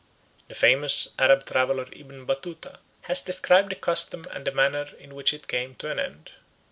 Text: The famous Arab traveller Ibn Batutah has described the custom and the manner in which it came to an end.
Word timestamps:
The 0.47 0.55
famous 0.55 1.09
Arab 1.19 1.45
traveller 1.45 1.85
Ibn 1.91 2.25
Batutah 2.25 2.77
has 3.01 3.21
described 3.21 3.69
the 3.71 3.75
custom 3.75 4.23
and 4.33 4.45
the 4.47 4.51
manner 4.51 4.89
in 4.97 5.13
which 5.13 5.31
it 5.31 5.47
came 5.47 5.75
to 5.75 5.91
an 5.91 5.99
end. 5.99 6.31